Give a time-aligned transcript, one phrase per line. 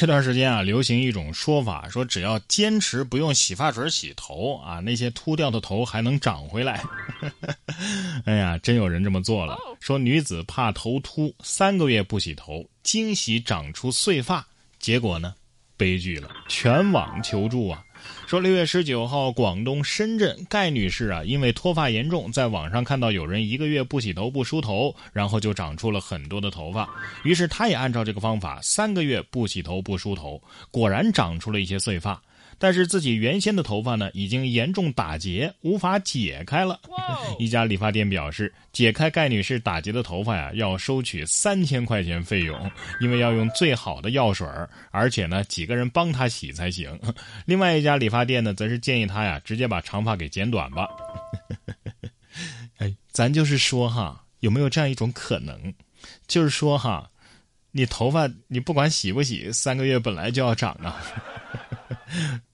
[0.00, 6.80] 这段时间啊，流行一种说法，说只要坚持不用洗发水洗头啊，那些秃掉的头还能长回来。
[8.24, 9.58] 哎呀，真有人这么做了。
[9.80, 14.46] 说女子怕头秃，三个月不洗头，惊喜长出碎发，
[14.78, 15.34] 结果呢，
[15.76, 17.82] 悲剧了，全网求助啊。
[18.26, 26.88] 说六月十九号，广东深圳盖女士啊，因为脱发严重，在网上看到有人一个月不洗头不梳头，然后就长出了很多的头发，
[27.24, 32.20] 于是她也按照这个方法，三个月不洗头不梳头，果然长出了一些碎发。
[32.58, 36.80] 但是自己原先的头发呢，已经严重打结，无法解开了。
[37.38, 44.46] 一家理发店表示，解开盖女士打结的头发呀，要收取三千块钱费用，因为要用最好的药水
[44.90, 46.98] 而且呢，几个人帮她洗才行。
[47.46, 50.88] 另外一家理发店呢，则是建议她呀，直接把长发给剪短吧。
[52.78, 55.72] 哎，咱就是说哈，有没有这样一种可能，
[56.26, 57.08] 就是说哈，
[57.70, 61.00] 你头发你不管洗不洗，三个月本来就要长啊。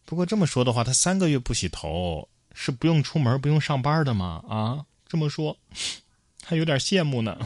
[0.05, 4.43] 不过这么说的话，他三个月不洗头是不用出门、不用上班的吗？
[4.49, 5.57] 啊，这么说，
[6.45, 7.37] 还有点羡慕呢。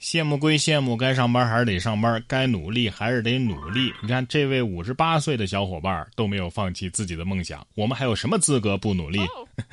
[0.00, 3.92] 羡慕归羡慕，该上班还是得上班，该努力还是得努力。
[4.02, 9.20] 你看，这位五十八岁的小伙伴都没有放弃自己的梦想，我们还有什么资格不努力？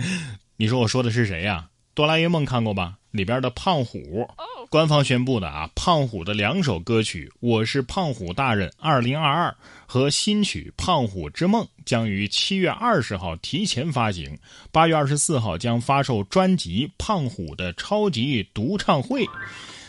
[0.55, 1.67] 你说我说的是谁呀？
[1.95, 2.99] 哆啦 A 梦看过吧？
[3.09, 4.29] 里边的胖虎。
[4.69, 9.55] 官方宣布的啊，胖虎的两首歌曲《我是胖虎大人》二零二二
[9.87, 14.37] 和新曲《胖虎之梦》将于七月二十号提前发行，
[14.71, 19.25] 八月二十四号将发售专辑《胖虎的超级独唱会》。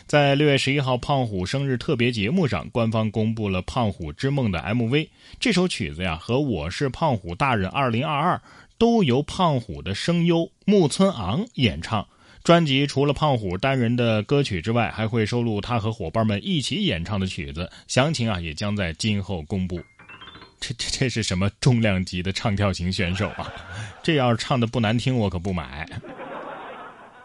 [0.06, 5.06] 在六月十一号胖虎生日特别节目上，官方公布了《胖虎之梦》的 MV。
[5.38, 8.40] 这首曲子呀，和《我是胖虎大人》二零二二
[8.78, 12.08] 都由胖虎的声优木村昂演唱。
[12.42, 17.70] 专辑除了胖虎单人的歌曲之外，还会收录他和伙伴们一起演唱的曲子。
[17.86, 19.80] 详情啊，也将在今后公布。
[20.58, 23.52] 这这这是什么重量级的唱跳型选手啊？
[24.02, 25.88] 这要是唱的不难听，我可不买。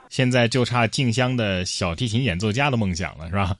[0.10, 3.56] 现在就差静香的小提琴演奏家的梦想了，是吧？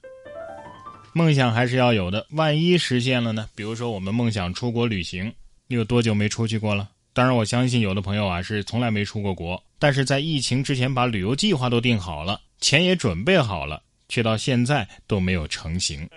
[1.12, 3.48] 梦想还是要有的，万一实现了呢？
[3.54, 5.32] 比如说我们梦想出国旅行，
[5.66, 6.88] 你有多久没出去过了？
[7.12, 16.08] 当然，我相信有的朋友啊是从来没出过国，但是在疫情之前把旅游计划都定好了，钱也准备好了，却到现在都没有成型。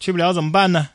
[0.00, 0.90] 去不了怎么办呢？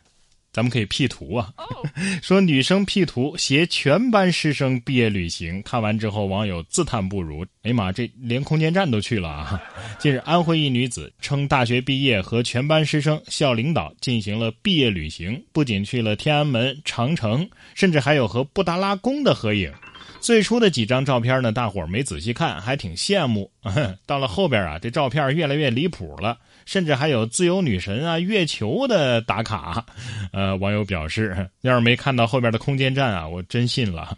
[0.52, 1.54] 咱们可以 P 图啊，
[2.24, 7.46] 说女生 P 图携全班师生毕业旅行，看完之后网友自叹不如。
[7.64, 9.62] 哎呀妈，这连空间站都去了啊！
[10.00, 19.72] 近日，安徽一女子称大学毕业和全班师生、校领导进行了毕业旅行，不仅去了天安门、长城，甚至还有和布达拉宫的合影。
[20.20, 23.52] 最初的几张照片呢，大伙儿没仔细看，还挺羡慕。
[24.08, 26.40] 到了后边啊，这照片越来越离谱了。
[26.68, 29.86] 甚至还有自由女神啊、月球的打卡，
[30.34, 34.18] 呃，网友表示，要是没看到后边的空间站啊，我真信了。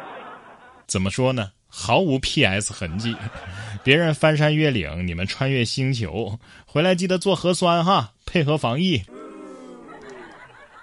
[0.88, 1.50] 怎么说呢？
[1.68, 3.14] 毫无 PS 痕迹，
[3.84, 9.02] 别人翻山越岭，你们穿越星球，回来记得做核酸哈，配合防疫。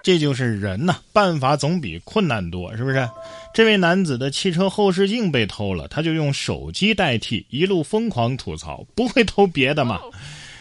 [0.04, 3.10] 这就是人呐，办法总比困难多，是不是？
[3.54, 10.00] 这位男子的汽车后视镜被偷了，他就用手机代替，一路疯狂吐槽，不会偷别的吗？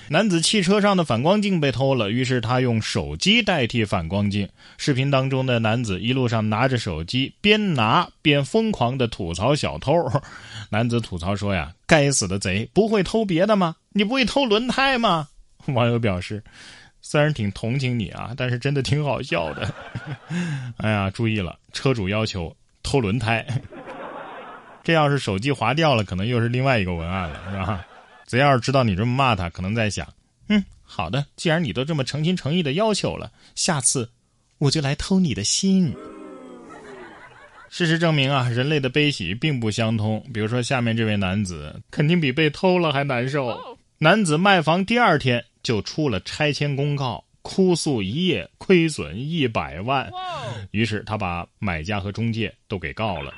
[0.08, 4.48] 男子汽车上的反光镜被偷了，于是他用手机代替反光镜。
[4.76, 9.94] 视频当中的男子一路上拿着手机，边拿边疯狂的吐槽小偷。
[10.70, 13.76] 男子吐槽说：“呀，该死的贼，不会偷别的吗？
[13.92, 15.28] 你不会偷轮胎吗？”
[15.68, 16.42] 网友表示
[17.00, 19.72] ：“虽然挺同情你啊，但是真的挺好笑的。”
[20.78, 23.46] 哎呀，注意了，车主要求偷轮胎，
[24.84, 27.86] 这要是手机划掉了，可能又是另外一个文案了，是吧？
[28.32, 30.10] 贼要是知道你这么骂他，可能在想：
[30.48, 34.08] 嗯，好的，既然你都这么诚心诚意的要求了，下次
[34.56, 35.94] 我就来偷你的心。
[37.68, 40.24] 事实证明啊，人类的悲喜并不相通。
[40.32, 43.54] 比如说，下面这位男子肯定比被偷了还难受。
[43.98, 50.10] 男子卖房第二天就出了拆迁公告，哭诉一夜亏损一百万，
[50.70, 53.34] 于是他把买家和中介都给告了。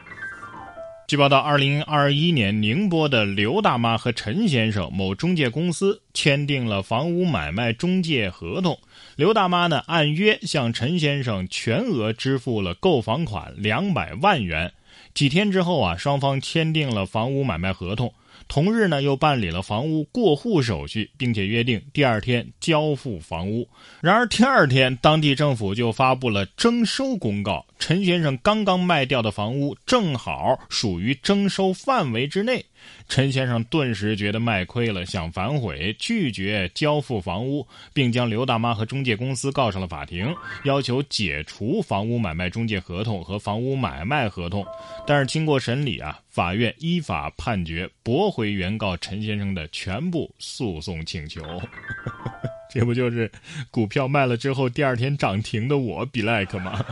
[1.06, 8.78] 据报道，二零二一年，宁波的刘大妈和陈先生某中介公司签订了房屋买卖中介合同。
[9.14, 14.72] 刘大妈呢，按约向陈先生全额支付了购房款两百万元。
[15.12, 18.14] 几天之后啊，双方签订了房屋买卖合同。
[18.48, 23.68] 同日呢，又办理了房屋过户手续，并且约定第二天交付房屋。
[24.00, 32.64] 然而第二天，当地政府就发布了征收公告，陈先生刚刚卖掉的房屋正好属于征收范围之内。
[33.08, 40.34] 陈先生顿时觉得卖亏了，想反悔，拒绝交付房屋，并将刘大妈和中介公司告上了法庭，
[40.64, 44.66] 要求解除房屋买卖中介合同和房屋买卖合同。
[45.06, 51.42] 但是经过审理啊，法院依法判决驳回原告陈先生的全部诉讼请求。
[52.72, 53.30] 这不就是
[53.70, 56.84] 股票卖了之后第二天涨停的我比 like 吗？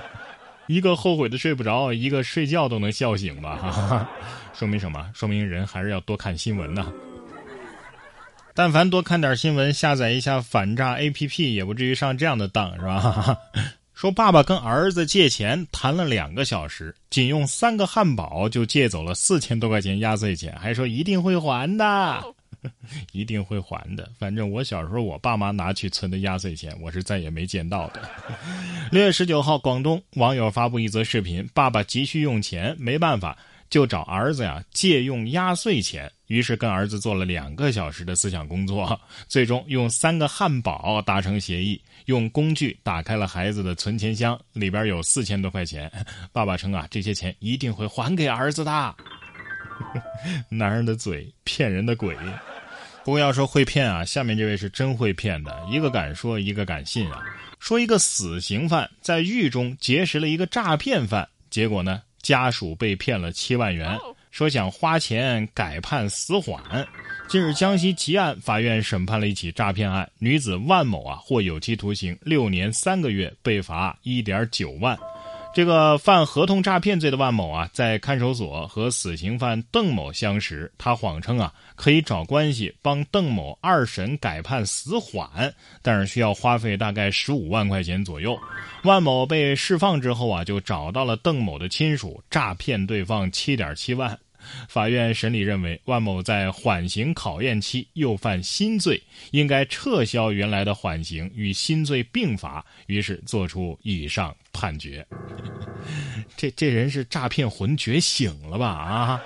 [0.66, 4.08] 一个后悔的睡不着，一个睡觉都能笑醒吧？
[4.54, 5.10] 说明什么？
[5.14, 6.92] 说明人还是要多看新闻呐。
[8.54, 13.36] 但凡多看点新闻，下载一下反诈 APP，也不至于上这样的当，是吧？
[13.94, 22.22] 说爸爸跟儿子借钱谈了两个小时，仅用三个汉堡就借走了四千多块钱压岁钱，还说一定会还的。
[23.12, 24.10] 一定会还的。
[24.18, 28.02] 反正我小时候，我爸妈拿去存的压岁钱，我是再也没见到的。
[28.90, 33.36] 六月十九号，广东网友发布一则视频：爸爸急需用钱，没办法，
[33.70, 36.10] 就找儿子呀借用压岁钱。
[36.28, 38.98] 于是跟儿子做了两个小时的思想工作，
[39.28, 45.92] 最终用三个汉堡达成协议，用工具打开了孩子的存钱箱，里边有四千多块钱。
[46.32, 48.94] 爸爸称啊，这些钱一定会还给儿子的。
[50.48, 52.16] 男人的嘴骗人的鬼。
[53.04, 57.20] 不过要说会骗啊，下面这位是真会骗的，一个敢说，一个敢信啊。
[57.58, 63.98] 说一个死刑犯在狱中结识了一个诈骗犯，结果呢，家属被骗了七万元，
[64.30, 66.60] 说想花钱改判死缓。
[67.28, 74.98] 近日，江西吉安法院审判了一起诈骗案，女子万某啊获有期徒刑六年三个月，被罚一点九万。
[75.54, 85.52] 这个犯合同诈骗罪的万某啊，在看守所和死刑犯邓某相识，他谎称啊可以找关系帮邓某二审改判死缓，
[85.82, 88.38] 但是需要花费大概十五万块钱左右。
[88.84, 94.18] 万某被释放之后啊，就找到了邓某的亲属，诈骗对方七点七万。
[94.68, 105.06] 法院审理认为，万某在缓刑考验期又犯新罪，应该撤销原来的缓刑，与新罪并罚，于是作出以上判决。
[106.36, 108.68] 这这人是诈骗魂觉醒了吧？
[108.68, 109.22] 啊，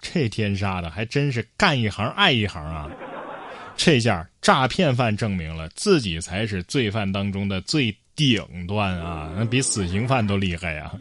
[0.00, 2.90] 这天杀的还真是干一行爱一行啊！
[3.76, 10.92] 这下诈骗犯证明了自己才是罪犯当中的最顶端啊，那比死刑犯都厉害呀！